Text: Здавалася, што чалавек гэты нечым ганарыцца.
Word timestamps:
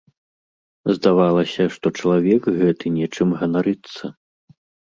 Здавалася, 0.97 1.67
што 1.77 1.87
чалавек 1.99 2.49
гэты 2.59 2.85
нечым 2.97 3.27
ганарыцца. 3.43 4.03